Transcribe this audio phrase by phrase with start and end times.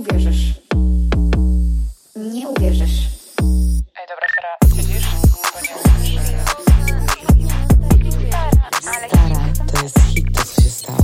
[0.00, 0.54] uwierzysz.
[2.16, 3.08] Nie uwierzysz.
[3.96, 5.06] Ej, dobra, Sara, siedzisz?
[9.08, 10.98] Stara, to jest hit, to co się stało.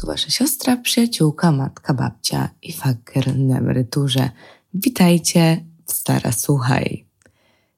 [0.00, 4.30] Tu wasza siostra, przyjaciółka, matka, babcia i faker na emeryturze.
[4.74, 7.06] Witajcie w Stara Słuchaj.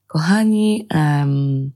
[0.07, 1.71] Kochani, um,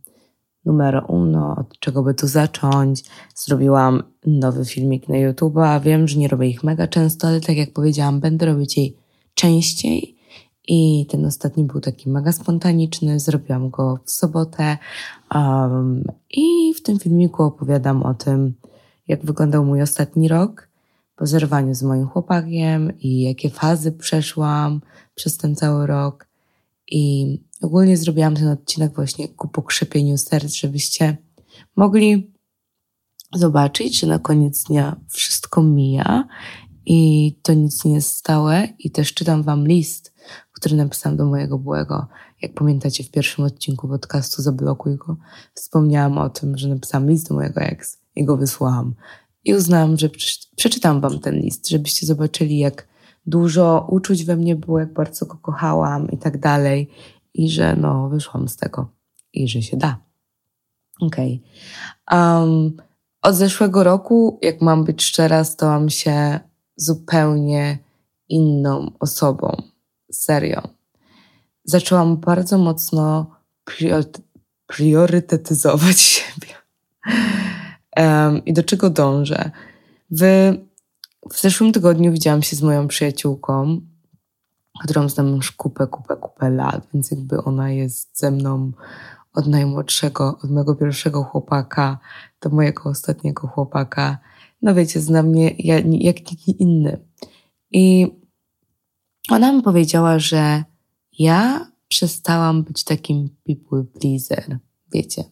[0.68, 3.04] numero uno, od czego by tu zacząć?
[3.34, 7.56] Zrobiłam nowy filmik na YouTube, a wiem, że nie robię ich mega często, ale tak
[7.56, 8.96] jak powiedziałam, będę robić jej
[9.34, 10.16] częściej.
[10.68, 14.78] I ten ostatni był taki mega spontaniczny, zrobiłam go w sobotę.
[15.34, 18.54] Um, I w tym filmiku opowiadam o tym,
[19.08, 20.68] jak wyglądał mój ostatni rok
[21.16, 24.80] po zerwaniu z moim chłopakiem i jakie fazy przeszłam
[25.14, 26.27] przez ten cały rok.
[26.90, 27.26] I
[27.62, 31.16] ogólnie zrobiłam ten odcinek właśnie ku pokrzepieniu serc, żebyście
[31.76, 32.32] mogli
[33.34, 36.28] zobaczyć, że na koniec dnia wszystko mija
[36.86, 38.68] i to nic nie jest stałe.
[38.78, 40.14] I też czytam wam list,
[40.52, 42.06] który napisałam do mojego byłego.
[42.42, 45.16] Jak pamiętacie, w pierwszym odcinku podcastu Zablokuj go,
[45.54, 48.94] wspomniałam o tym, że napisałam list do mojego ex i go wysłałam.
[49.44, 50.10] I uznałam, że
[50.56, 52.88] przeczytam wam ten list, żebyście zobaczyli, jak
[53.28, 56.90] dużo uczuć we mnie było, jak bardzo go kochałam i tak dalej.
[57.34, 58.90] I że no, wyszłam z tego.
[59.32, 59.98] I że się da.
[61.00, 61.42] Okej.
[62.06, 62.18] Okay.
[62.18, 62.76] Um,
[63.22, 66.40] od zeszłego roku, jak mam być szczera, stałam się
[66.76, 67.78] zupełnie
[68.28, 69.62] inną osobą.
[70.12, 70.62] Serio.
[71.64, 73.36] Zaczęłam bardzo mocno
[74.66, 76.54] priorytetyzować siebie.
[77.96, 79.50] Um, I do czego dążę?
[80.10, 80.52] W,
[81.32, 83.80] w zeszłym tygodniu widziałam się z moją przyjaciółką,
[84.84, 88.72] którą znam już kupę, kupę, kupę lat, więc jakby ona jest ze mną
[89.34, 91.98] od najmłodszego, od mojego pierwszego chłopaka
[92.40, 94.18] do mojego ostatniego chłopaka.
[94.62, 96.98] No wiecie, zna mnie jak, nikt inny.
[97.70, 98.06] I
[99.30, 100.64] ona mi powiedziała, że
[101.18, 104.58] ja przestałam być takim people pleaser.
[104.92, 105.24] Wiecie,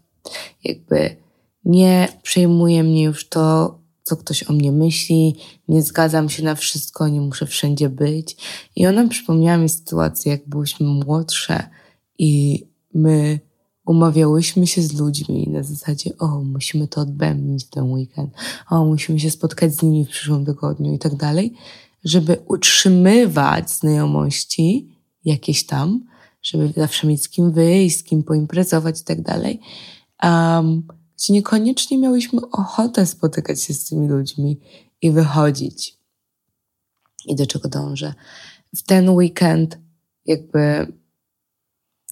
[0.65, 1.17] jakby
[1.65, 5.37] nie przejmuje mnie już to, co ktoś o mnie myśli,
[5.69, 8.37] nie zgadzam się na wszystko, nie muszę wszędzie być.
[8.77, 11.69] I ona przypomniała mi sytuację, jak byłyśmy młodsze
[12.19, 12.63] i
[12.95, 13.41] my
[13.87, 18.35] umawiałyśmy się z ludźmi na zasadzie, o, musimy to odbębnić w ten weekend,
[18.71, 21.55] o, musimy się spotkać z nimi w przyszłym tygodniu i tak dalej,
[22.05, 24.89] żeby utrzymywać znajomości
[25.25, 26.05] jakieś tam,
[26.43, 29.61] żeby zawsze mieć z kim wyjść, z kim poimprezować i tak dalej.
[30.23, 30.83] Um,
[31.17, 34.61] gdzie niekoniecznie miałyśmy ochotę spotykać się z tymi ludźmi
[35.03, 35.99] i wychodzić.
[37.27, 38.15] I do czego dążę?
[38.77, 39.79] W ten weekend
[40.27, 40.93] jakby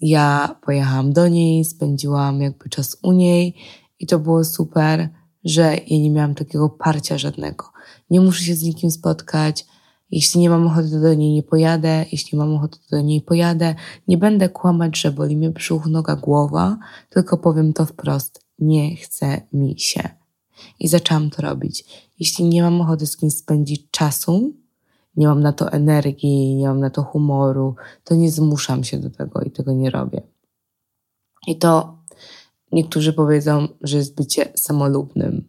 [0.01, 3.55] ja pojechałam do niej, spędziłam jakby czas u niej
[3.99, 5.09] i to było super,
[5.45, 7.65] że ja nie miałam takiego parcia żadnego.
[8.11, 9.67] Nie muszę się z nikim spotkać.
[10.11, 12.05] Jeśli nie mam ochoty, do niej nie pojadę.
[12.13, 13.75] Jeśli mam ochotę, do niej pojadę.
[14.09, 16.79] Nie będę kłamać, że boli mnie brzuch, noga, głowa,
[17.11, 20.09] tylko powiem to wprost nie chce mi się.
[20.81, 21.85] I zaczęłam to robić.
[22.21, 24.55] Jeśli nie mam ochoty z kimś spędzić czasu,
[25.17, 29.11] nie mam na to energii, nie mam na to humoru, to nie zmuszam się do
[29.11, 30.23] tego i tego nie robię.
[31.47, 31.99] I to
[32.73, 35.49] niektórzy powiedzą, że jest bycie samolubnym.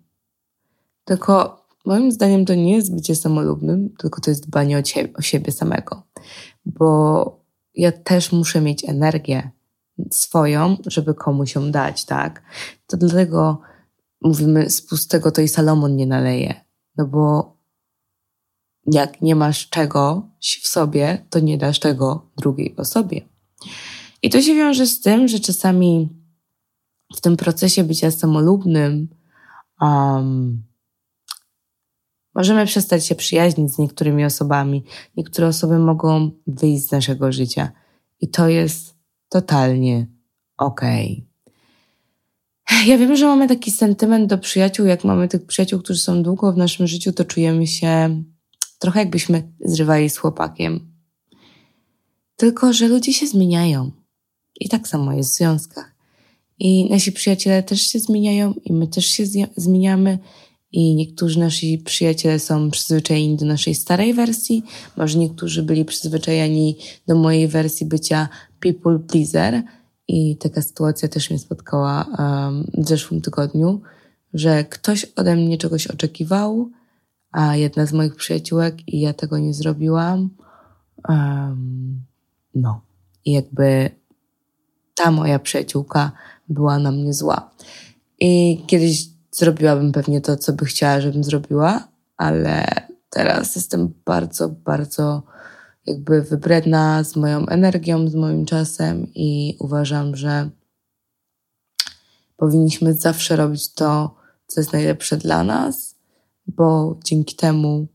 [1.06, 5.22] Tylko moim zdaniem to nie jest bycie samolubnym, tylko to jest dbanie o, ciebie, o
[5.22, 6.04] siebie samego.
[6.66, 7.40] Bo
[7.76, 9.52] ja też muszę mieć energię,
[10.12, 12.44] swoją, żeby komuś ją dać, tak?
[12.88, 13.62] To dlatego
[14.22, 16.66] mówimy, z pustego to i Salomon nie naleje.
[16.98, 17.56] No bo
[18.92, 23.22] jak nie masz czegoś w sobie, to nie dasz tego drugiej osobie.
[24.22, 26.10] I to się wiąże z tym, że czasami
[27.16, 29.10] w tym procesie bycia samolubnym
[29.82, 30.64] um,
[32.36, 34.84] możemy przestać się przyjaźnić z niektórymi osobami.
[35.18, 37.72] Niektóre osoby mogą wyjść z naszego życia.
[38.20, 38.95] I to jest
[39.36, 40.08] totalnie
[40.58, 41.28] okej.
[42.66, 42.86] Okay.
[42.86, 44.86] Ja wiem, że mamy taki sentyment do przyjaciół.
[44.86, 48.24] Jak mamy tych przyjaciół, którzy są długo w naszym życiu, to czujemy się
[48.80, 50.92] trochę jakbyśmy zrywali z chłopakiem.
[52.36, 53.92] Tylko, że ludzie się zmieniają.
[54.60, 55.96] I tak samo jest w związkach.
[56.60, 59.24] I nasi przyjaciele też się zmieniają, i my też się
[59.56, 60.20] zmieniamy.
[60.76, 64.64] I niektórzy nasi przyjaciele są przyzwyczajeni do naszej starej wersji,
[64.98, 66.78] może niektórzy byli przyzwyczajeni
[67.08, 68.30] do mojej wersji bycia
[68.60, 69.64] people pleaser
[70.08, 73.82] i taka sytuacja też mnie spotkała um, w zeszłym tygodniu,
[74.34, 76.70] że ktoś ode mnie czegoś oczekiwał,
[77.32, 80.30] a jedna z moich przyjaciółek i ja tego nie zrobiłam.
[81.10, 82.04] Um,
[82.56, 82.82] no.
[83.26, 83.90] I jakby
[84.96, 86.12] ta moja przyjaciółka
[86.50, 87.52] była na mnie zła.
[88.20, 91.88] I kiedyś zrobiłabym pewnie to, co by chciała, żebym zrobiła,
[92.18, 92.66] ale
[93.10, 95.24] teraz jestem bardzo, bardzo
[95.86, 100.50] jakby wybredna z moją energią, z moim czasem i uważam, że
[102.38, 104.16] powinniśmy zawsze robić to,
[104.48, 105.96] co jest najlepsze dla nas,
[106.48, 107.88] bo dzięki temu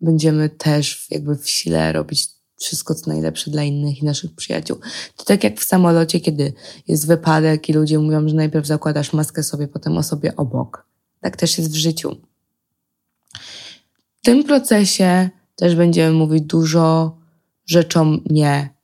[0.00, 4.78] będziemy też jakby w sile robić wszystko, co najlepsze dla innych i naszych przyjaciół.
[5.16, 6.52] To tak jak w samolocie, kiedy
[6.88, 10.86] jest wypadek i ludzie mówią, że najpierw zakładasz maskę sobie, potem osobie obok.
[11.20, 12.16] Tak też jest w życiu.
[14.22, 17.16] W tym procesie też będziemy mówić dużo
[17.66, 18.74] rzeczom nie,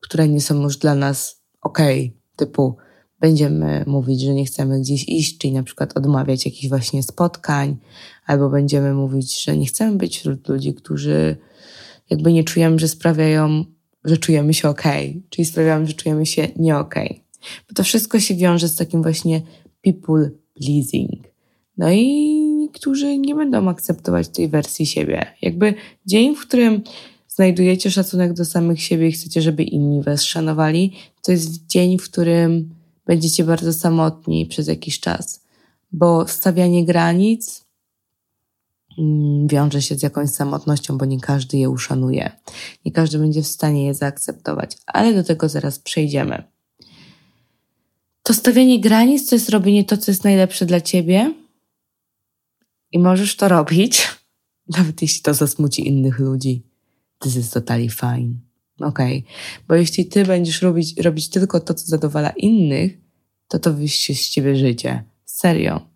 [0.00, 2.36] które nie są już dla nas okej, okay.
[2.36, 2.76] typu
[3.20, 7.76] będziemy mówić, że nie chcemy gdzieś iść, czyli na przykład odmawiać jakichś właśnie spotkań,
[8.26, 11.36] albo będziemy mówić, że nie chcemy być wśród ludzi, którzy
[12.12, 13.64] jakby nie czujemy, że sprawiają,
[14.04, 14.82] że czujemy się ok,
[15.30, 16.94] czyli sprawiają, że czujemy się nie ok.
[17.68, 19.42] Bo to wszystko się wiąże z takim właśnie
[19.82, 21.26] people pleasing.
[21.78, 22.06] No i
[22.58, 25.26] niektórzy nie będą akceptować tej wersji siebie.
[25.42, 25.74] Jakby
[26.06, 26.82] dzień, w którym
[27.28, 30.92] znajdujecie szacunek do samych siebie i chcecie, żeby inni was szanowali,
[31.22, 32.74] to jest dzień, w którym
[33.06, 35.44] będziecie bardzo samotni przez jakiś czas.
[35.92, 37.61] Bo stawianie granic
[39.46, 42.30] wiąże się z jakąś samotnością, bo nie każdy je uszanuje.
[42.84, 46.42] Nie każdy będzie w stanie je zaakceptować, ale do tego zaraz przejdziemy.
[48.22, 51.34] To stawianie granic to jest robienie to, co jest najlepsze dla ciebie,
[52.92, 54.08] i możesz to robić,
[54.76, 56.62] nawet jeśli to zasmuci innych ludzi.
[57.18, 58.34] This is totally fine.
[58.80, 59.18] Okej.
[59.18, 59.22] Okay.
[59.68, 62.98] Bo jeśli ty będziesz robić, robić tylko to, co zadowala innych,
[63.48, 65.04] to to wyjście z ciebie życie.
[65.24, 65.91] Serio.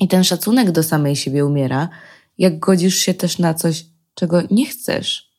[0.00, 1.88] I ten szacunek do samej siebie umiera,
[2.38, 5.34] jak godzisz się też na coś, czego nie chcesz.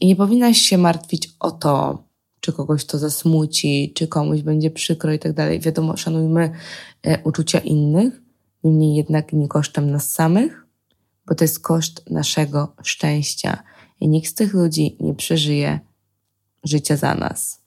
[0.00, 2.04] I nie powinnaś się martwić o to,
[2.40, 5.60] czy kogoś to zasmuci, czy komuś będzie przykro i tak dalej.
[5.60, 6.50] Wiadomo, szanujmy
[7.02, 8.20] e, uczucia innych,
[8.64, 10.66] niemniej jednak nie kosztem nas samych,
[11.26, 13.62] bo to jest koszt naszego szczęścia
[14.00, 15.80] i nikt z tych ludzi nie przeżyje
[16.64, 17.62] życia za nas.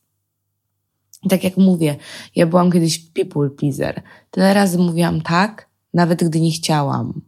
[1.23, 1.95] I tak jak mówię,
[2.35, 4.01] ja byłam kiedyś people pleaser.
[4.31, 7.21] Tyle razy mówiłam tak, nawet gdy nie chciałam.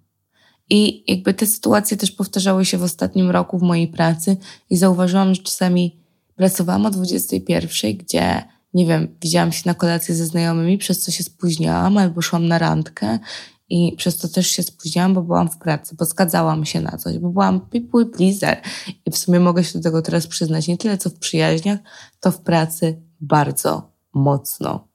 [0.69, 4.38] I jakby te sytuacje też powtarzały się w ostatnim roku w mojej pracy
[4.69, 6.00] i zauważyłam, że czasami
[6.36, 8.44] pracowałam o 21, gdzie
[8.74, 12.58] nie wiem, widziałam się na kolację ze znajomymi, przez co się spóźniałam, albo szłam na
[12.58, 13.19] randkę
[13.69, 17.18] i przez to też się spóźniłam, bo byłam w pracy, bo zgadzałam się na coś,
[17.18, 18.62] bo byłam people pleaser.
[19.06, 21.80] I w sumie mogę się do tego teraz przyznać, nie tyle co w przyjaźniach,
[22.19, 24.90] to w pracy bardzo mocno.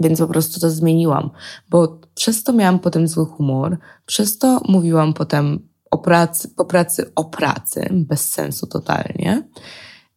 [0.00, 1.30] Więc po prostu to zmieniłam,
[1.68, 7.12] bo przez to miałam potem zły humor, przez to mówiłam potem o pracy, po pracy
[7.14, 9.48] o pracy, bez sensu totalnie.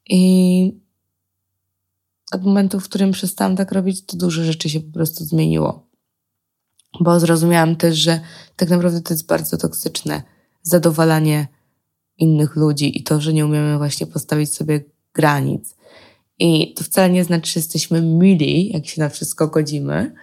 [0.09, 0.83] I
[2.31, 5.94] od momentu, w którym przestałam tak robić, to dużo rzeczy się po prostu zmieniło
[7.00, 8.19] bo zrozumiałam też, że
[8.56, 10.24] tak naprawdę to jest bardzo toksyczne
[10.63, 11.47] zadowalanie
[12.18, 14.83] innych ludzi i to, że nie umiemy właśnie postawić sobie
[15.13, 15.75] granic.
[16.39, 20.13] I to wcale nie znaczy, że jesteśmy mili, jak się na wszystko godzimy,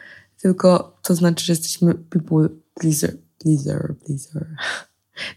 [0.42, 4.46] tylko to znaczy, że jesteśmy people pleaser, pleaser, pleaser.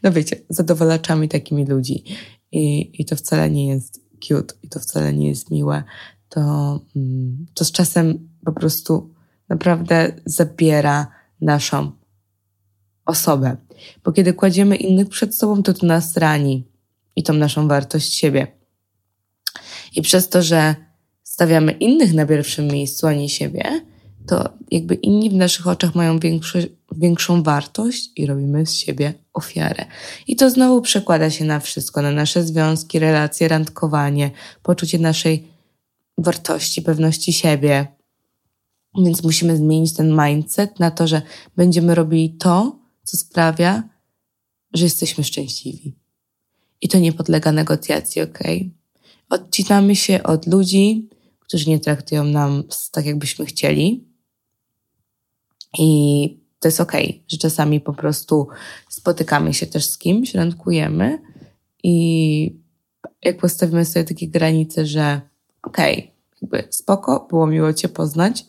[0.04, 2.04] No wiecie, zadowalaczami takimi ludzi.
[2.52, 5.84] I, i to wcale nie jest cute i to wcale nie jest miłe.
[6.30, 6.42] To,
[6.96, 9.14] mm, to z czasem po prostu
[9.50, 11.08] naprawdę zabiera
[11.42, 11.92] naszą
[13.06, 13.58] osobę.
[14.04, 16.68] Bo kiedy kładziemy innych przed sobą, to to nas rani
[17.15, 18.62] i tą naszą wartość siebie.
[19.96, 20.76] I przez to, że
[21.24, 23.82] stawiamy innych na pierwszym miejscu, a nie siebie,
[24.28, 29.86] to jakby inni w naszych oczach mają większy, większą wartość i robimy z siebie ofiarę.
[30.28, 34.32] I to znowu przekłada się na wszystko, na nasze związki, relacje, randkowanie,
[34.64, 35.48] poczucie naszej
[36.18, 37.88] wartości, pewności siebie,
[38.98, 41.22] więc musimy zmienić ten mindset na to, że
[41.56, 43.84] będziemy robili to, co sprawia,
[44.74, 45.96] że jesteśmy szczęśliwi.
[46.82, 48.40] I to nie podlega negocjacji, ok?
[49.30, 54.08] Odcinamy się od ludzi, którzy nie traktują nam tak, jakbyśmy chcieli.
[55.80, 56.92] I to jest ok,
[57.27, 58.48] że czasami po prostu
[58.89, 61.22] spotykamy się też z kimś, randkujemy
[61.84, 62.56] i
[63.24, 65.22] jak postawimy sobie takie granice, że
[65.63, 66.12] okej, okay,
[66.42, 68.46] jakby spoko, było miło Cię poznać,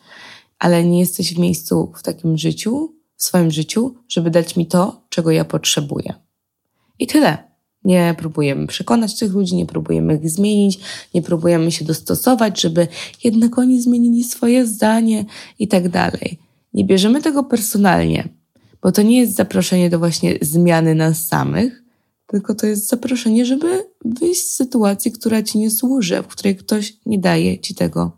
[0.59, 5.03] ale nie jesteś w miejscu w takim życiu, w swoim życiu, żeby dać mi to,
[5.09, 6.15] czego ja potrzebuję.
[6.99, 7.54] I tyle.
[7.85, 10.79] Nie próbujemy przekonać tych ludzi, nie próbujemy ich zmienić,
[11.15, 12.89] nie próbujemy się dostosować, żeby
[13.25, 15.25] jednak oni zmienili swoje zdanie
[15.59, 16.39] i tak dalej.
[16.75, 18.29] Nie bierzemy tego personalnie,
[18.83, 21.83] bo to nie jest zaproszenie do właśnie zmiany nas samych,
[22.27, 26.97] tylko to jest zaproszenie, żeby wyjść z sytuacji, która ci nie służy, w której ktoś
[27.07, 28.13] nie daje ci tego,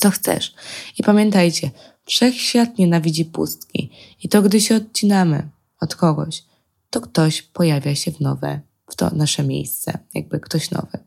[0.00, 0.54] co chcesz.
[0.98, 1.70] I pamiętajcie,
[2.04, 3.90] wszechświat nienawidzi pustki.
[4.22, 5.48] I to, gdy się odcinamy
[5.80, 6.42] od kogoś,
[6.90, 10.98] to ktoś pojawia się w nowe, w to nasze miejsce, jakby ktoś nowy.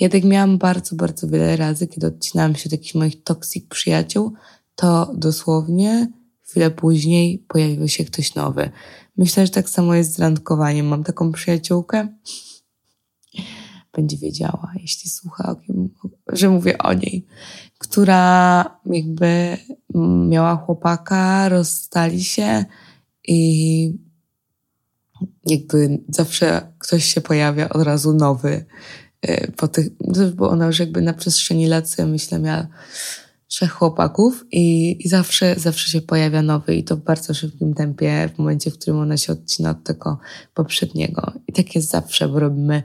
[0.00, 4.32] Ja tak miałam bardzo, bardzo wiele razy, kiedy odcinałam się od jakichś moich toksik przyjaciół,
[4.74, 8.70] to dosłownie chwilę później pojawił się ktoś nowy.
[9.16, 10.86] Myślę, że tak samo jest z randkowaniem.
[10.86, 12.08] Mam taką przyjaciółkę,
[13.92, 15.88] będzie wiedziała, jeśli słucha, kim,
[16.28, 17.26] że mówię o niej,
[17.78, 19.56] która jakby
[20.28, 22.64] miała chłopaka, rozstali się
[23.28, 23.98] i
[25.46, 28.64] jakby zawsze ktoś się pojawia od razu nowy.
[29.28, 29.88] y, Po tych,
[30.34, 32.66] bo ona już jakby na przestrzeni lat myślę miała
[33.52, 38.30] trzech chłopaków i, i zawsze, zawsze się pojawia nowy i to w bardzo szybkim tempie
[38.34, 40.18] w momencie, w którym ona się odcina od tego
[40.54, 41.32] poprzedniego.
[41.46, 42.82] I tak jest zawsze, bo robimy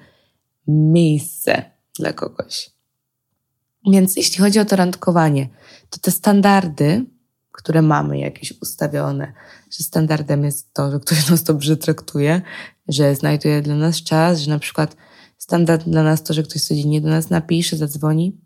[0.68, 2.70] miejsce dla kogoś.
[3.92, 5.50] Więc jeśli chodzi o to randkowanie,
[5.90, 7.06] to te standardy,
[7.52, 9.34] które mamy jakieś ustawione,
[9.72, 12.42] że standardem jest to, że ktoś nas dobrze traktuje,
[12.88, 14.96] że znajduje dla nas czas, że na przykład
[15.38, 18.38] standard dla nas to, że ktoś codziennie do nas napisze, zadzwoni,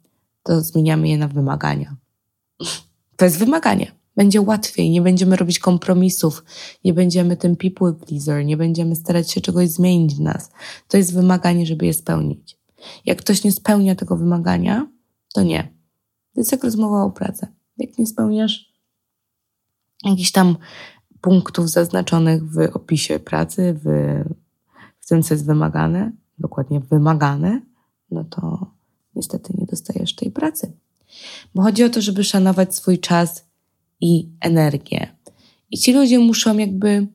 [0.44, 1.96] to zmieniamy je na wymagania.
[3.16, 3.92] To jest wymaganie.
[4.16, 6.44] Będzie łatwiej, nie będziemy robić kompromisów,
[6.84, 10.52] nie będziemy tym people pleaser, nie będziemy starać się czegoś zmienić w nas.
[10.88, 12.58] To jest wymaganie, żeby je spełnić.
[13.06, 14.88] Jak ktoś nie spełnia tego wymagania,
[15.34, 15.64] to nie.
[16.34, 17.48] To jest jak rozmowa o pracę.
[17.78, 18.72] Jak nie spełniasz
[20.04, 20.58] jakichś tam
[21.22, 23.86] punktów zaznaczonych w opisie pracy, w,
[25.00, 27.62] w tym, co jest wymagane, dokładnie wymagane,
[28.12, 28.72] no to
[29.16, 30.72] niestety nie dostajesz tej pracy.
[31.56, 33.46] Bo chodzi o to, żeby szanować swój czas
[34.02, 35.16] i energię.
[35.72, 37.08] I ci ludzie muszą jakby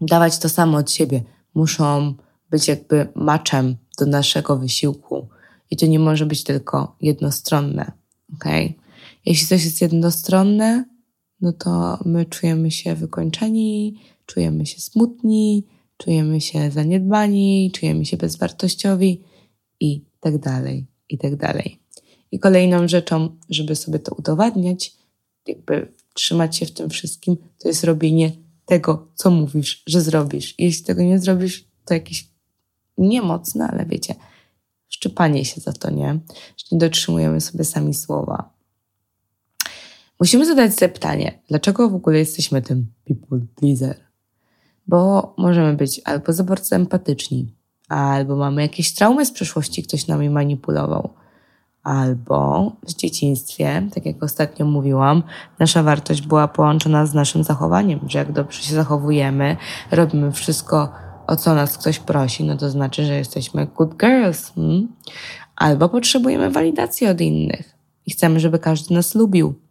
[0.00, 1.22] dawać to samo od siebie.
[1.54, 2.14] Muszą
[2.50, 5.28] być jakby maczem do naszego wysiłku.
[5.70, 7.92] I to nie może być tylko jednostronne.
[8.34, 8.74] Okay?
[9.26, 10.84] Jeśli coś jest jednostronne,
[11.40, 15.66] no to my czujemy się wykończeni, czujemy się smutni,
[15.96, 19.22] czujemy się zaniedbani, czujemy się bezwartościowi
[19.80, 21.78] i tak dalej, i tak dalej.
[22.32, 24.94] I kolejną rzeczą, żeby sobie to udowadniać,
[25.46, 28.32] jakby trzymać się w tym wszystkim, to jest robienie
[28.64, 30.54] tego, co mówisz, że zrobisz.
[30.58, 32.30] Jeśli tego nie zrobisz, to jakieś
[32.98, 34.14] niemocne, ale wiecie,
[34.88, 36.20] szczypanie się za to, nie?
[36.56, 38.55] Że nie dotrzymujemy sobie sami słowa.
[40.20, 43.96] Musimy zadać sobie pytanie, dlaczego w ogóle jesteśmy tym people pleaser?
[44.86, 47.54] Bo możemy być albo za bardzo empatyczni,
[47.88, 51.10] albo mamy jakieś traumy z przeszłości, ktoś nami manipulował,
[51.82, 55.22] albo w dzieciństwie, tak jak ostatnio mówiłam,
[55.58, 59.56] nasza wartość była połączona z naszym zachowaniem, że jak dobrze się zachowujemy,
[59.90, 60.92] robimy wszystko,
[61.26, 64.52] o co nas ktoś prosi, no to znaczy, że jesteśmy good girls.
[64.54, 64.88] Hmm?
[65.56, 67.74] Albo potrzebujemy walidacji od innych
[68.06, 69.65] i chcemy, żeby każdy nas lubił.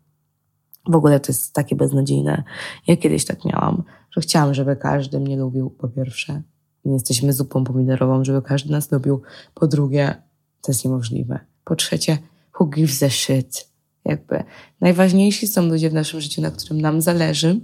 [0.89, 2.43] W ogóle to jest takie beznadziejne.
[2.87, 6.41] Ja kiedyś tak miałam, że chciałam, żeby każdy mnie lubił, po pierwsze.
[6.85, 9.21] Nie jesteśmy zupą pomidorową, żeby każdy nas lubił.
[9.53, 10.15] Po drugie,
[10.61, 11.39] to jest niemożliwe.
[11.63, 12.17] Po trzecie,
[12.59, 13.69] who gives a shit?
[14.05, 14.43] Jakby
[14.81, 17.61] najważniejsi są ludzie w naszym życiu, na którym nam zależy.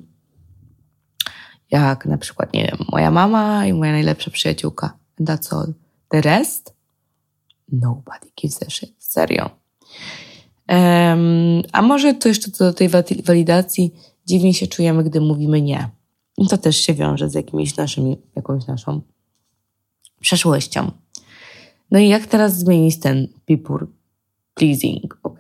[1.71, 4.97] Jak na przykład, nie wiem, moja mama i moja najlepsza przyjaciółka.
[5.19, 5.73] And that's all.
[6.09, 6.73] The rest?
[7.71, 8.93] Nobody gives a shit.
[8.97, 9.49] Serio.
[10.71, 12.89] Um, a może to jeszcze do tej
[13.25, 13.93] walidacji
[14.25, 15.89] dziwnie się czujemy, gdy mówimy nie.
[16.49, 19.01] To też się wiąże z jakimiś naszymi, jakąś naszą
[20.21, 20.91] przeszłością.
[21.91, 23.87] No i jak teraz zmienić ten people
[24.53, 25.19] pleasing?
[25.23, 25.37] Ok.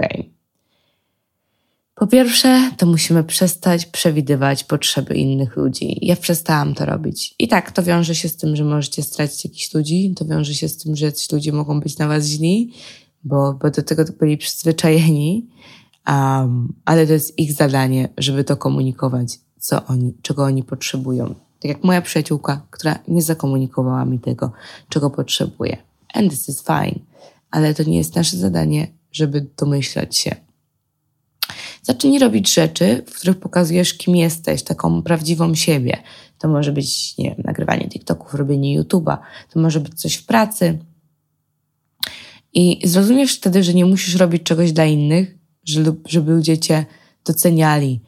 [1.95, 5.97] Po pierwsze, to musimy przestać przewidywać potrzeby innych ludzi.
[6.01, 7.35] Ja przestałam to robić.
[7.39, 10.67] I tak, to wiąże się z tym, że możecie stracić jakichś ludzi, to wiąże się
[10.67, 12.73] z tym, że jacyś ludzie mogą być na was źli,
[13.23, 15.47] bo, bo do tego byli przyzwyczajeni,
[16.07, 21.27] um, ale to jest ich zadanie, żeby to komunikować, co oni, czego oni potrzebują.
[21.27, 24.51] Tak jak moja przyjaciółka, która nie zakomunikowała mi tego,
[24.89, 25.77] czego potrzebuje.
[26.13, 26.99] And this is fine.
[27.51, 30.35] Ale to nie jest nasze zadanie, żeby domyślać się.
[31.83, 35.97] Zacznij robić rzeczy, w których pokazujesz, kim jesteś, taką prawdziwą siebie.
[36.37, 39.17] To może być, nie wiem, nagrywanie TikToków, robienie YouTube'a,
[39.53, 40.79] to może być coś w pracy,
[42.53, 45.37] i zrozumiesz wtedy, że nie musisz robić czegoś dla innych,
[46.05, 46.85] żeby ludzie cię
[47.25, 48.01] doceniali,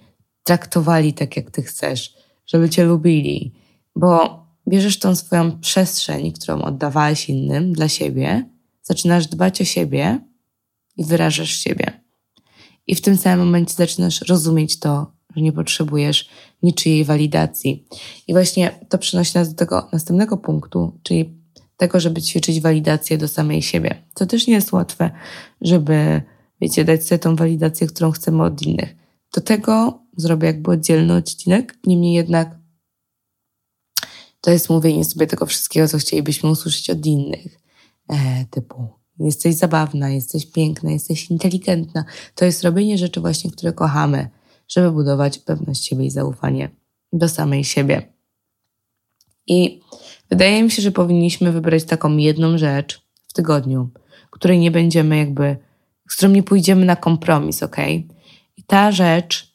[0.43, 2.13] traktowali tak, jak ty chcesz,
[2.45, 3.53] żeby cię lubili,
[3.95, 8.49] bo bierzesz tą swoją przestrzeń, którą oddawałeś innym dla siebie,
[8.81, 10.19] zaczynasz dbać o siebie
[10.97, 12.03] i wyrażasz siebie.
[12.87, 16.29] I w tym samym momencie zaczynasz rozumieć to, że nie potrzebujesz
[16.63, 17.85] niczyjej walidacji.
[18.27, 21.42] I właśnie to przynosi nas do tego następnego punktu, czyli
[21.77, 24.03] tego, żeby ćwiczyć walidację do samej siebie.
[24.13, 25.11] To też nie jest łatwe,
[25.61, 26.21] żeby,
[26.61, 28.95] wiecie, dać sobie tą walidację, którą chcemy od innych.
[29.33, 32.63] Do tego zrobię jakby oddzielny odcinek, niemniej jednak
[34.41, 37.59] to jest mówienie sobie tego wszystkiego, co chcielibyśmy usłyszeć od innych.
[38.09, 38.87] E, typu
[39.19, 42.05] jesteś zabawna, jesteś piękna, jesteś inteligentna.
[42.35, 44.29] To jest robienie rzeczy właśnie, które kochamy,
[44.67, 46.69] żeby budować pewność siebie i zaufanie
[47.13, 48.13] do samej siebie.
[49.47, 49.81] I
[50.29, 53.89] wydaje mi się, że powinniśmy wybrać taką jedną rzecz w tygodniu,
[54.33, 55.57] której nie będziemy jakby,
[56.09, 57.77] z którą nie pójdziemy na kompromis, ok?
[58.57, 59.53] I ta rzecz,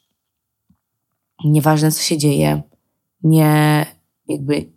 [1.45, 2.61] nieważne co się dzieje,
[3.23, 3.85] nie
[4.27, 4.71] jakby,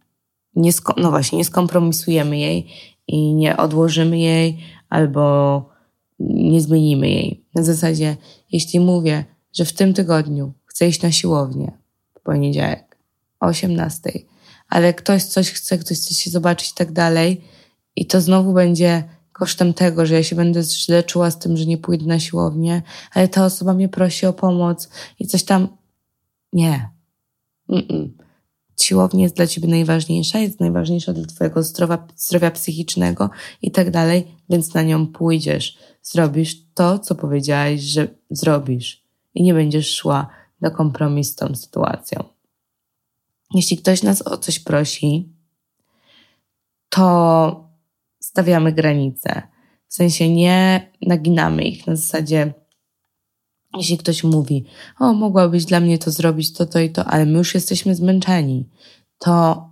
[0.57, 2.67] nie no właśnie, nie skompromisujemy jej
[3.07, 4.59] i nie odłożymy jej
[4.89, 5.65] albo
[6.21, 7.45] nie zmienimy jej.
[7.55, 8.17] Na zasadzie,
[8.53, 11.73] jeśli mówię, że w tym tygodniu chcę iść na siłownię
[12.15, 12.99] w poniedziałek
[13.41, 14.11] o 18,
[14.73, 17.45] ale ktoś coś chce, ktoś chce się zobaczyć i tak dalej,
[17.97, 21.67] i to znowu będzie kosztem tego, że ja się będę źle czuła z tym, że
[21.67, 24.89] nie pójdę na siłownię, ale ta osoba mnie prosi o pomoc
[25.19, 25.69] i coś tam.
[26.53, 26.91] Nie.
[27.71, 28.09] Mm-mm.
[28.81, 33.31] Siłownia jest dla ciebie najważniejsza, jest najważniejsza dla twojego zdrowia, zdrowia psychicznego
[33.63, 35.79] i tak dalej, więc na nią pójdziesz.
[36.03, 40.29] Zrobisz to, co powiedziałaś, że zrobisz i nie będziesz szła
[40.61, 42.32] na kompromis z tą sytuacją.
[43.55, 45.33] Jeśli ktoś nas o coś prosi,
[46.89, 47.69] to
[48.21, 49.43] stawiamy granice.
[49.89, 52.55] W sensie nie naginamy ich na zasadzie,
[53.77, 54.65] jeśli ktoś mówi,
[55.01, 58.69] o, mogłabyś dla mnie to zrobić, to, to i to, ale my już jesteśmy zmęczeni,
[59.19, 59.69] to,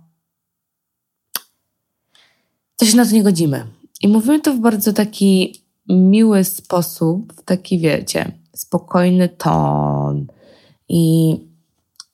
[2.77, 3.67] to się na to nie godzimy.
[4.01, 10.27] I mówimy to w bardzo taki miły sposób, w taki, wiecie, spokojny ton
[10.89, 11.35] i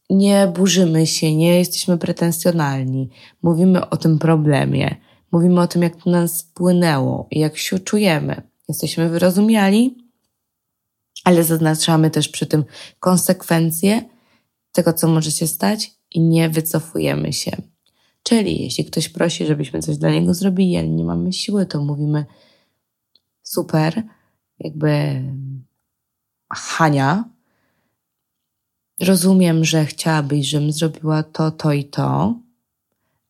[0.10, 3.10] nie burzymy się, nie jesteśmy pretensjonalni.
[3.42, 4.96] Mówimy o tym problemie,
[5.32, 8.42] mówimy o tym, jak to nas wpłynęło i jak się czujemy.
[8.68, 9.98] Jesteśmy wyrozumiali,
[11.24, 12.66] ale zaznaczamy też przy tym
[13.00, 14.02] konsekwencje
[14.72, 17.52] tego, co może się stać i nie wycofujemy się.
[18.24, 22.26] Czyli jeśli ktoś prosi, żebyśmy coś dla niego zrobili, ale nie mamy siły, to mówimy
[23.44, 24.04] super,
[24.60, 25.22] jakby
[26.54, 27.30] Hania,
[29.02, 32.36] rozumiem, że chciałabyś, żebym zrobiła to, to i to,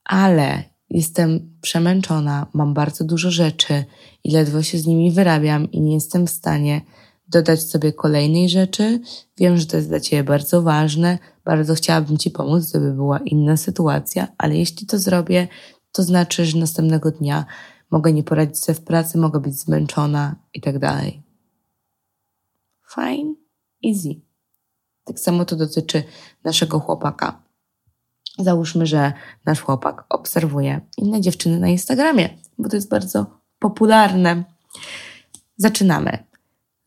[0.04, 3.86] ale jestem przemęczona, mam bardzo dużo rzeczy
[4.24, 6.82] i ledwo się z nimi wyrabiam i nie jestem w stanie
[7.28, 9.00] dodać sobie kolejnej rzeczy.
[9.38, 13.58] Wiem, że to jest dla Ciebie bardzo ważne, bardzo chciałabym Ci pomóc, gdyby była inna
[13.58, 15.48] sytuacja, ale jeśli to zrobię,
[15.92, 17.46] to znaczy, że następnego dnia
[17.92, 21.24] mogę nie poradzić sobie w pracy, mogę być zmęczona i tak dalej.
[22.96, 23.36] Fine,
[23.86, 24.27] easy.
[25.08, 26.04] Tak samo to dotyczy
[26.44, 27.42] naszego chłopaka.
[28.40, 29.14] Załóżmy, że
[29.46, 33.26] nasz chłopak obserwuje inne dziewczyny na Instagramie, bo to jest bardzo
[33.60, 34.44] popularne.
[35.58, 36.28] Zaczynamy.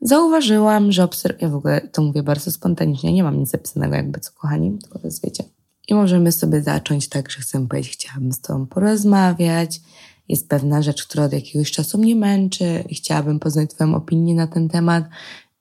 [0.00, 4.20] Zauważyłam, że obserwuję, ja w ogóle to mówię bardzo spontanicznie, nie mam nic zapisanego jakby
[4.20, 5.44] co kochani, tylko to jest wiecie.
[5.88, 9.80] I możemy sobie zacząć tak, że chcę powiedzieć, chciałabym z Tobą porozmawiać,
[10.28, 14.46] jest pewna rzecz, która od jakiegoś czasu mnie męczy i chciałabym poznać Twoją opinię na
[14.46, 15.04] ten temat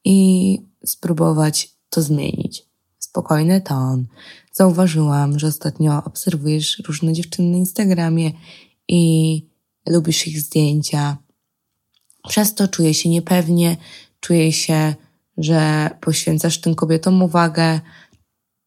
[0.05, 2.65] i spróbować to zmienić.
[2.99, 4.07] Spokojny ton.
[4.53, 8.31] Zauważyłam, że ostatnio obserwujesz różne dziewczyny na Instagramie
[8.87, 9.45] i
[9.87, 11.17] lubisz ich zdjęcia.
[12.27, 13.77] Przez to czuję się niepewnie,
[14.19, 14.95] czuję się,
[15.37, 17.79] że poświęcasz tym kobietom uwagę,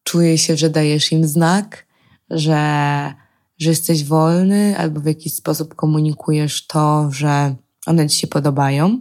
[0.03, 1.85] czuję się, że dajesz im znak,
[2.29, 3.13] że,
[3.57, 7.55] że jesteś wolny albo w jakiś sposób komunikujesz to, że
[7.85, 8.99] one ci się podobają.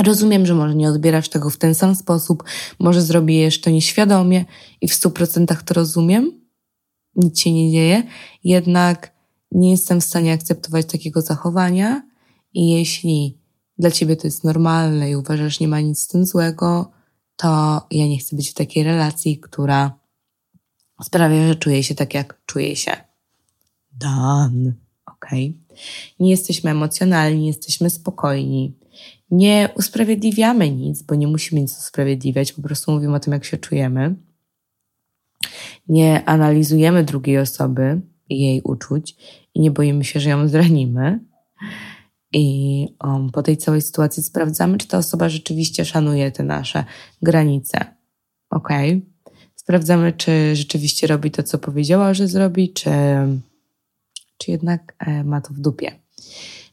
[0.00, 2.44] Rozumiem, że może nie odbierasz tego w ten sam sposób,
[2.78, 4.44] może zrobisz to nieświadomie
[4.80, 6.40] i w stu procentach to rozumiem.
[7.14, 8.02] Nic się nie dzieje,
[8.44, 9.16] jednak
[9.52, 12.02] nie jestem w stanie akceptować takiego zachowania
[12.54, 13.38] i jeśli
[13.78, 16.90] dla ciebie to jest normalne i uważasz, że nie ma nic z tym złego,
[17.36, 17.46] to
[17.90, 19.98] ja nie chcę być w takiej relacji, która
[21.02, 22.92] sprawia, że czuję się tak, jak czuję się.
[23.92, 24.74] Dan,
[25.06, 25.26] ok?
[26.20, 28.78] Nie jesteśmy emocjonalni, jesteśmy spokojni.
[29.30, 33.56] Nie usprawiedliwiamy nic, bo nie musimy nic usprawiedliwiać, po prostu mówimy o tym, jak się
[33.56, 34.14] czujemy.
[35.88, 39.16] Nie analizujemy drugiej osoby i jej uczuć
[39.54, 41.20] i nie boimy się, że ją zranimy.
[42.32, 46.84] I um, po tej całej sytuacji sprawdzamy, czy ta osoba rzeczywiście szanuje te nasze
[47.22, 47.78] granice.
[48.50, 48.68] Ok?
[49.54, 52.90] Sprawdzamy, czy rzeczywiście robi to, co powiedziała, że zrobi, czy,
[54.38, 55.92] czy jednak e, ma to w dupie.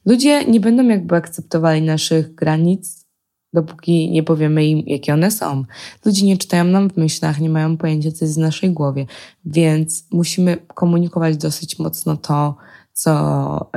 [0.06, 3.06] Ludzie nie będą jakby akceptowali naszych granic,
[3.54, 5.64] dopóki nie powiemy im, jakie one są.
[6.06, 9.06] Ludzie nie czytają nam w myślach, nie mają pojęcia, co jest w naszej głowie,
[9.46, 12.56] więc musimy komunikować dosyć mocno to,
[12.94, 13.72] co,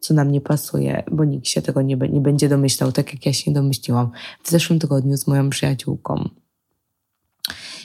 [0.00, 3.32] co nam nie pasuje, bo nikt się tego nie, nie będzie domyślał, tak jak ja
[3.32, 4.10] się domyśliłam
[4.42, 6.28] w zeszłym tygodniu z moją przyjaciółką.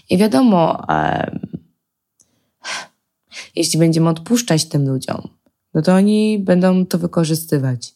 [0.09, 0.85] I wiadomo,
[3.55, 5.21] Jeśli będziemy odpuszczać tym ludziom,
[5.73, 7.93] no to oni będą to wykorzystywać.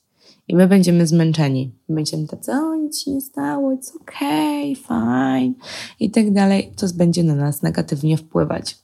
[0.47, 1.71] I my będziemy zmęczeni.
[1.89, 5.53] Będziemy tacy, o, nic się nie stało, it's okay, fine
[5.99, 6.71] i tak dalej.
[6.75, 8.77] To będzie na nas negatywnie wpływać.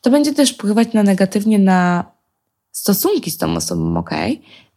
[0.00, 2.04] To będzie też wpływać na negatywnie na
[2.72, 4.10] stosunki z tą osobą, ok?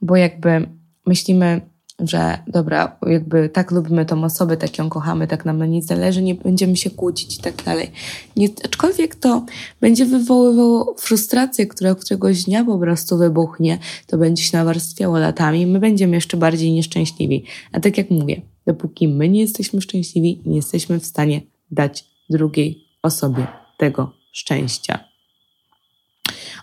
[0.02, 0.70] Bo jakby
[1.06, 1.62] myślimy,
[2.02, 6.22] że dobra, jakby tak lubimy tą osobę, tak ją kochamy, tak nam na niej zależy,
[6.22, 7.92] nie będziemy się kłócić i tak dalej.
[8.36, 9.46] Nie, aczkolwiek to
[9.82, 15.80] będzie wywoływało frustrację, która któregoś dnia po prostu wybuchnie, to będzie się nawarstwiało latami, my
[15.80, 17.46] będziemy jeszcze bardziej nieszczęśliwi.
[17.72, 22.84] A tak jak mówię, dopóki my nie jesteśmy szczęśliwi, nie jesteśmy w stanie dać drugiej
[23.04, 25.11] osobie tego szczęścia.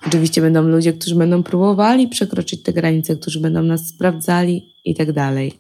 [0.07, 5.13] Oczywiście będą ludzie, którzy będą próbowali przekroczyć te granice, którzy będą nas sprawdzali i tak
[5.13, 5.53] dalej.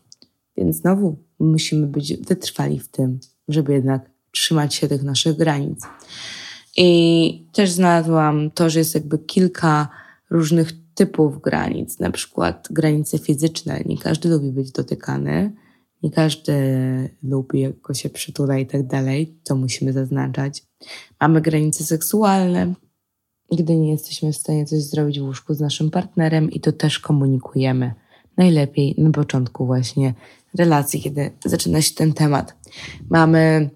[0.56, 5.80] Więc znowu musimy być wytrwali w tym, żeby jednak trzymać się tych naszych granic.
[6.76, 9.88] I też znalazłam to, że jest jakby kilka
[10.30, 13.80] różnych typów granic, na przykład granice fizyczne.
[13.86, 15.52] Nie każdy lubi być dotykany,
[16.02, 16.54] nie każdy
[17.22, 19.38] lubi, jak go się przytula i tak dalej.
[19.44, 20.62] To musimy zaznaczać.
[21.20, 22.74] Mamy granice seksualne,
[23.56, 26.98] gdy nie jesteśmy w stanie coś zrobić w łóżku z naszym partnerem i to też
[26.98, 27.94] komunikujemy.
[28.36, 30.14] Najlepiej na początku właśnie
[30.54, 32.56] relacji, kiedy zaczyna się ten temat.
[33.10, 33.70] Mamy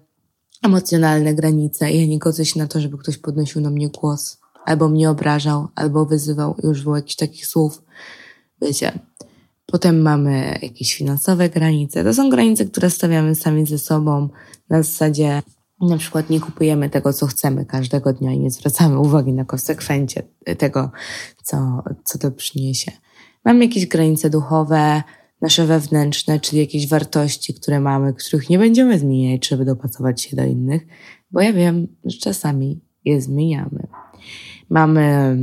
[0.61, 1.91] emocjonalne granice.
[1.91, 5.67] Ja nie godzę się na to, żeby ktoś podnosił na mnie głos, albo mnie obrażał,
[5.75, 7.83] albo wyzywał i używał jakichś takich słów.
[8.61, 8.99] Wiecie.
[9.65, 12.03] Potem mamy jakieś finansowe granice.
[12.03, 14.29] To są granice, które stawiamy sami ze sobą
[14.69, 15.41] na zasadzie
[15.81, 20.23] na przykład nie kupujemy tego, co chcemy każdego dnia i nie zwracamy uwagi na konsekwencje
[20.57, 20.91] tego,
[21.43, 22.91] co, co to przyniesie.
[23.45, 25.03] Mamy jakieś granice duchowe,
[25.41, 30.43] nasze wewnętrzne, czyli jakieś wartości, które mamy, których nie będziemy zmieniać, żeby dopasować się do
[30.43, 30.87] innych,
[31.31, 33.87] bo ja wiem, że czasami je zmieniamy.
[34.69, 35.37] Mamy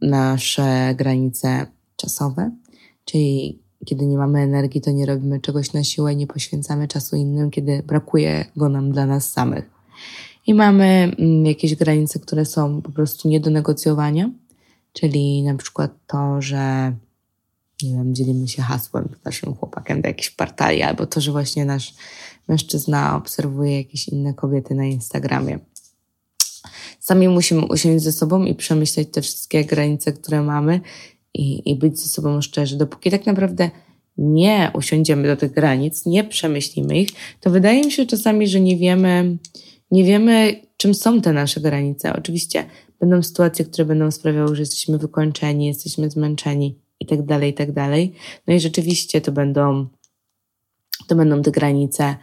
[0.00, 2.50] nasze granice czasowe,
[3.04, 7.50] czyli kiedy nie mamy energii, to nie robimy czegoś na siłę, nie poświęcamy czasu innym,
[7.50, 9.70] kiedy brakuje go nam dla nas samych.
[10.46, 14.30] I mamy mm, jakieś granice, które są po prostu nie do negocjowania,
[14.92, 16.92] czyli na przykład to, że
[17.82, 21.64] nie wiem, dzielimy się hasłem z naszym chłopakiem do jakiejś partalii, albo to, że właśnie
[21.64, 21.94] nasz
[22.48, 25.58] mężczyzna obserwuje jakieś inne kobiety na Instagramie.
[27.00, 30.80] Sami musimy usiąść ze sobą i przemyśleć te wszystkie granice, które mamy
[31.34, 32.78] i, i być ze sobą szczerzy.
[32.78, 33.70] Dopóki tak naprawdę
[34.18, 37.08] nie usiądziemy do tych granic, nie przemyślimy ich,
[37.40, 39.38] to wydaje mi się czasami, że nie wiemy,
[39.90, 42.16] nie wiemy, czym są te nasze granice.
[42.16, 42.64] Oczywiście
[43.00, 47.72] będą sytuacje, które będą sprawiały, że jesteśmy wykończeni, jesteśmy zmęczeni i tak dalej, i tak
[47.72, 48.14] dalej.
[48.46, 49.86] No i rzeczywiście to będą,
[51.08, 52.16] to będą te granice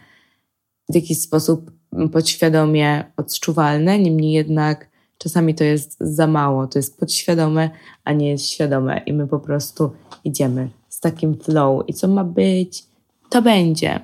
[0.89, 1.71] w jakiś sposób
[2.12, 4.90] podświadomie odczuwalne, niemniej jednak
[5.21, 7.69] czasami to jest za mało, to jest podświadome,
[8.03, 9.91] a nie jest świadome i my po prostu
[10.23, 12.84] idziemy z takim flow i co ma być,
[13.29, 13.99] to będzie.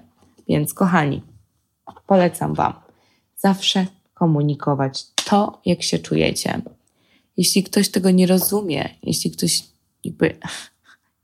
[0.47, 1.21] Więc kochani,
[2.07, 2.73] polecam Wam
[3.37, 6.61] zawsze komunikować to, jak się czujecie.
[7.37, 9.63] Jeśli ktoś tego nie rozumie, jeśli ktoś
[10.03, 10.37] jakby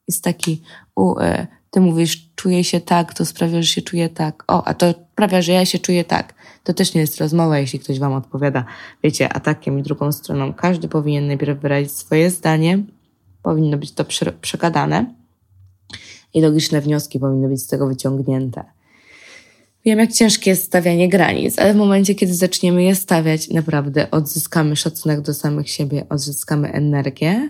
[0.07, 0.61] jest taki,
[0.95, 4.43] u, e, ty mówisz, czuję się tak, to sprawia, że się czuję tak.
[4.47, 4.93] O, a to
[5.23, 6.33] sprawia, że ja się czuję tak.
[6.63, 8.65] To też nie jest rozmowa, jeśli ktoś wam odpowiada,
[9.03, 10.53] wiecie, atakiem i drugą stroną.
[10.53, 12.83] Każdy powinien najpierw wyrazić swoje zdanie,
[13.43, 14.05] powinno być to
[14.41, 15.13] przegadane
[16.33, 18.63] i logiczne wnioski powinny być z tego wyciągnięte.
[19.85, 24.75] Wiem, jak ciężkie jest stawianie granic, ale w momencie, kiedy zaczniemy je stawiać, naprawdę odzyskamy
[24.75, 27.49] szacunek do samych siebie, odzyskamy energię.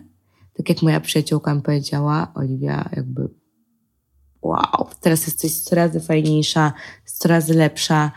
[0.58, 3.30] Tak jak moja przyjaciółka mi powiedziała, Oliwia, jakby
[4.44, 6.74] wow, teraz jesteś 100 razy fajniejsza,
[7.06, 8.12] 100 razy lepsza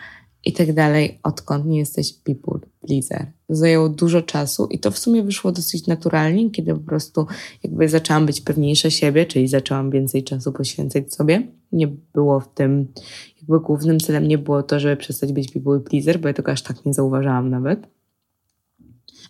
[0.47, 3.27] i tak dalej, odkąd nie jesteś people pleaser.
[3.49, 7.27] Zajęło dużo czasu i to w sumie wyszło dosyć naturalnie, kiedy po prostu
[7.63, 11.47] jakby zaczęłam być pewniejsza siebie, czyli zaczęłam więcej czasu poświęcać sobie.
[11.73, 12.93] Nie było w tym,
[13.37, 16.63] jakby głównym celem nie było to, żeby przestać być people pleaser, bo ja tego aż
[16.63, 17.87] tak nie zauważałam nawet.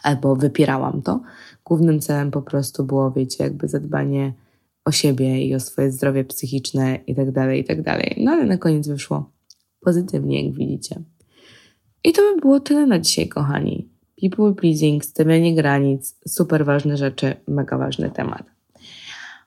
[0.03, 1.21] Albo wypierałam to.
[1.65, 4.33] Głównym celem po prostu było, wiecie, jakby zadbanie
[4.87, 7.79] o siebie i o swoje zdrowie psychiczne i tak dalej, i tak.
[8.17, 9.31] No ale na koniec wyszło
[9.81, 11.03] pozytywnie, jak widzicie.
[12.05, 13.89] I to by było tyle na dzisiaj, kochani.
[14.21, 18.47] People pleasing, stawianie granic, super ważne rzeczy, mega ważny temat.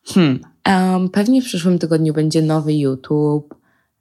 [0.05, 3.55] Hmm, um, pewnie w przyszłym tygodniu będzie nowy YouTube.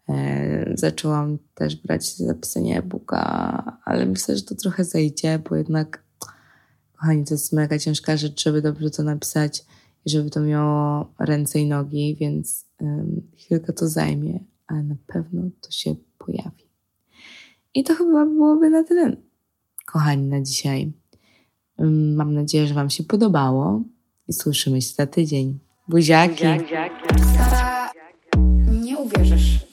[0.09, 6.03] E, zaczęłam też brać zapisanie e-booka, ale myślę, że to trochę zejdzie, bo jednak,
[6.93, 9.65] kochani, to jest mega ciężka rzecz, żeby dobrze to napisać
[10.09, 12.67] żeby to miało ręce i nogi, więc
[13.39, 16.69] chwilkę to zajmie, ale na pewno to się pojawi.
[17.75, 19.17] I to chyba byłoby na tyle,
[19.87, 20.93] kochani, na dzisiaj.
[22.17, 23.83] Mam nadzieję, że Wam się podobało
[24.29, 25.59] i słyszymy się za tydzień.
[25.89, 26.45] Buziaki!
[27.37, 27.91] Sara,
[28.83, 29.68] nie uwierzysz.